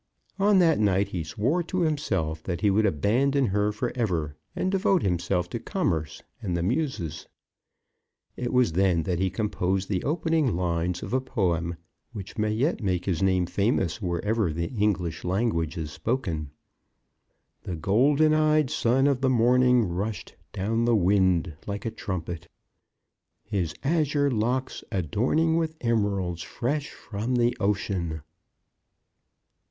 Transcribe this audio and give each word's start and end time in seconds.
On 0.39 0.57
that 0.57 0.79
night 0.79 1.09
he 1.09 1.23
swore 1.23 1.61
to 1.61 1.81
himself 1.81 2.41
that 2.41 2.61
he 2.61 2.71
would 2.71 2.87
abandon 2.87 3.45
her 3.45 3.71
for 3.71 3.91
ever, 3.93 4.35
and 4.55 4.71
devote 4.71 5.03
himself 5.03 5.47
to 5.51 5.59
commerce 5.59 6.23
and 6.41 6.57
the 6.57 6.63
Muses. 6.63 7.27
It 8.35 8.51
was 8.51 8.71
then 8.71 9.03
that 9.03 9.19
he 9.19 9.29
composed 9.29 9.89
the 9.89 10.03
opening 10.03 10.55
lines 10.55 11.03
of 11.03 11.13
a 11.13 11.21
poem 11.21 11.75
which 12.13 12.35
may 12.35 12.49
yet 12.49 12.81
make 12.81 13.05
his 13.05 13.21
name 13.21 13.45
famous 13.45 14.01
wherever 14.01 14.51
the 14.51 14.69
English 14.69 15.23
language 15.23 15.77
is 15.77 15.91
spoken: 15.91 16.49
The 17.61 17.75
golden 17.75 18.33
eyed 18.33 18.71
son 18.71 19.05
of 19.05 19.21
the 19.21 19.29
Morning 19.29 19.85
rushed 19.87 20.35
down 20.51 20.85
the 20.85 20.95
wind 20.95 21.53
like 21.67 21.85
a 21.85 21.91
trumpet, 21.91 22.47
His 23.45 23.75
azure 23.83 24.31
locks 24.31 24.83
adorning 24.91 25.57
with 25.57 25.77
emeralds 25.79 26.41
fresh 26.41 26.89
from 26.89 27.35
the 27.35 27.55
ocean. 27.59 28.23